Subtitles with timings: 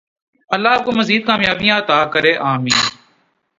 [0.53, 2.77] الله آپکو مزید کامیابیاں عطا فرمائے ۔آمین